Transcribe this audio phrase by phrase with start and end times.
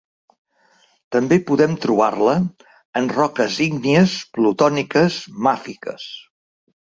[1.15, 2.33] També podem trobar-la
[3.01, 6.09] en roques ígnies plutòniques màfiques.